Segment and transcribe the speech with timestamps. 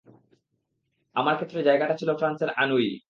[1.15, 2.91] আমার ক্ষেত্রে জায়গাটা ছিল ফ্রান্সের আনউই।